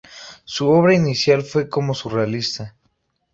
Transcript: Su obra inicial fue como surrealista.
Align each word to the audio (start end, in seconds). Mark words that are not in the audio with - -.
Su 0.45 0.67
obra 0.69 0.95
inicial 0.95 1.43
fue 1.43 1.69
como 1.69 1.93
surrealista. 1.93 2.73